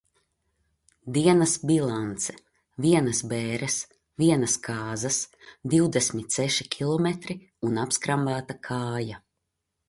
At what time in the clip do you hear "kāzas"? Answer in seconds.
4.69-5.19